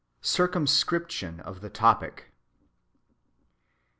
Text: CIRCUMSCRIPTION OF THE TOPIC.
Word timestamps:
CIRCUMSCRIPTION 0.23 1.41
OF 1.41 1.61
THE 1.61 1.69
TOPIC. 1.69 2.31